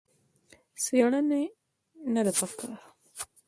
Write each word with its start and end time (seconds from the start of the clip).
څېړنه 0.83 1.39
نه 2.13 2.21
ده 2.25 2.31
په 2.39 2.45
کار. 2.59 2.77